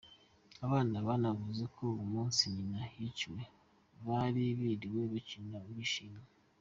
[0.65, 3.41] Abana banavuze ko ku munsi nyina yiciwe,
[4.07, 6.25] bari biriwe bakina, bishimye.